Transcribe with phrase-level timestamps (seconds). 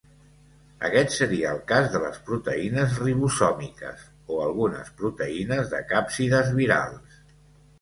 [0.87, 7.23] Aquest seria el cas de les proteïnes ribosòmiques o algunes proteïnes de càpsides virals.